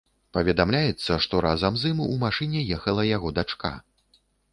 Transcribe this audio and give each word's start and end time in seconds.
Паведамляецца, 0.35 1.17
што 1.25 1.41
разам 1.45 1.77
з 1.81 1.91
ім 1.91 1.99
у 2.05 2.07
машыне 2.23 2.63
ехала 2.79 3.05
яго 3.09 3.33
дачка. 3.37 3.71